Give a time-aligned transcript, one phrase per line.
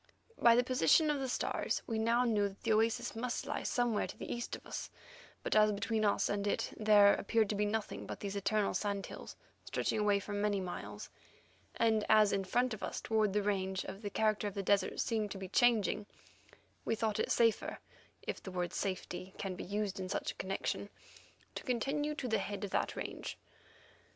[0.39, 4.07] By the position of the stars, we now knew that the oasis must lie somewhere
[4.07, 4.89] to the east of us;
[5.43, 9.05] but as between us and it there appeared to be nothing but these eternal sand
[9.05, 11.11] hills stretching away for many miles,
[11.75, 15.29] and as in front of us toward the range the character of the desert seemed
[15.29, 16.07] to be changing,
[16.83, 17.77] we thought it safer,
[18.23, 20.89] if the word safety can be used in such a connection,
[21.53, 23.37] to continue to head for that range.